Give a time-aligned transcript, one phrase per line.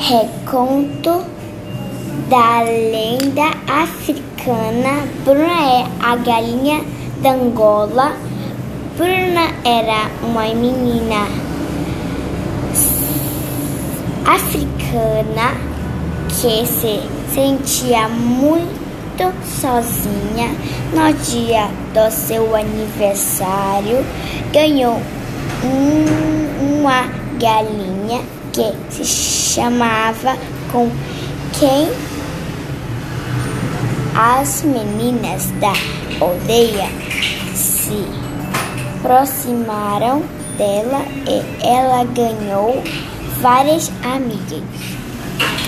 [0.00, 1.26] Reconto
[2.30, 5.06] da lenda africana.
[5.26, 6.82] Bruna é a galinha
[7.20, 8.12] da Angola.
[8.96, 11.28] Bruna era uma menina
[14.24, 15.52] africana
[16.30, 17.02] que se
[17.34, 19.30] sentia muito
[19.60, 20.48] sozinha.
[20.94, 24.02] No dia do seu aniversário,
[24.50, 24.98] ganhou
[25.62, 27.02] um, uma
[27.38, 30.36] galinha que se chamava
[30.72, 30.90] com
[31.58, 31.88] quem
[34.14, 35.72] as meninas da
[36.20, 36.88] aldeia
[37.54, 38.04] se
[38.98, 40.22] aproximaram
[40.58, 42.82] dela e ela ganhou
[43.40, 44.62] várias amigas.